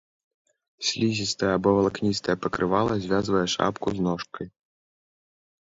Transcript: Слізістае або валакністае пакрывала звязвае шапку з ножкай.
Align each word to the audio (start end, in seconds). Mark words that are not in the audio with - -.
Слізістае 0.87 1.51
або 1.57 1.69
валакністае 1.77 2.35
пакрывала 2.45 2.93
звязвае 3.05 3.45
шапку 3.55 3.87
з 3.99 4.07
ножкай. 4.07 4.47